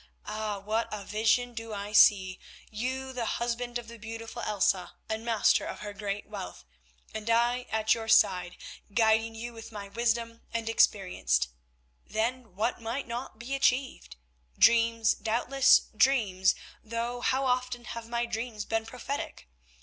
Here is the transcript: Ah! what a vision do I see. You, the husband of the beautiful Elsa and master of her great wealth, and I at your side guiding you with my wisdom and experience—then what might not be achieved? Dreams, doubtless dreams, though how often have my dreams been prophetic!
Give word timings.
Ah! 0.25 0.57
what 0.57 0.87
a 0.91 1.05
vision 1.05 1.53
do 1.53 1.75
I 1.75 1.93
see. 1.93 2.39
You, 2.71 3.13
the 3.13 3.25
husband 3.37 3.77
of 3.77 3.87
the 3.87 3.99
beautiful 3.99 4.41
Elsa 4.41 4.95
and 5.07 5.23
master 5.23 5.63
of 5.63 5.81
her 5.81 5.93
great 5.93 6.27
wealth, 6.27 6.65
and 7.13 7.29
I 7.29 7.67
at 7.69 7.93
your 7.93 8.07
side 8.07 8.57
guiding 8.91 9.35
you 9.35 9.53
with 9.53 9.71
my 9.71 9.89
wisdom 9.89 10.41
and 10.51 10.67
experience—then 10.67 12.55
what 12.55 12.81
might 12.81 13.07
not 13.07 13.37
be 13.37 13.53
achieved? 13.53 14.15
Dreams, 14.57 15.13
doubtless 15.13 15.81
dreams, 15.95 16.55
though 16.83 17.21
how 17.21 17.45
often 17.45 17.85
have 17.85 18.09
my 18.09 18.25
dreams 18.25 18.65
been 18.65 18.87
prophetic! 18.87 19.47